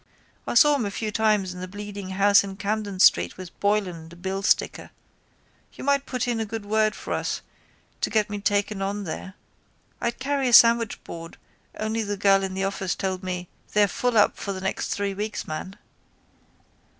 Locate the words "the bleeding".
1.59-2.09